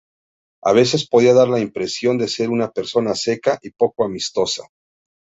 A 0.63 0.73
veces 0.73 1.07
podía 1.07 1.35
dar 1.35 1.47
la 1.49 1.59
impresión 1.59 2.17
de 2.17 2.27
ser 2.27 2.49
una 2.49 2.71
persona 2.71 3.13
seca 3.13 3.59
y 3.61 3.69
poco 3.69 4.03
amistosa. 4.03 4.63